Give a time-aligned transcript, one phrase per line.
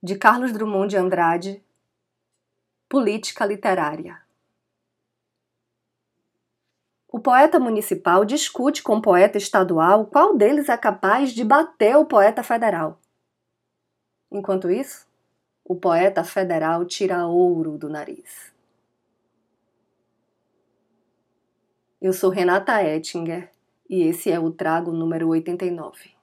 [0.00, 1.64] de Carlos Drummond de Andrade,
[2.88, 4.22] Política Literária.
[7.08, 12.04] O poeta municipal discute com o poeta estadual qual deles é capaz de bater o
[12.04, 13.00] poeta federal.
[14.30, 15.04] Enquanto isso,
[15.64, 18.52] o poeta federal tira ouro do nariz.
[22.00, 23.50] Eu sou Renata Ettinger
[23.90, 26.17] e esse é o Trago número 89.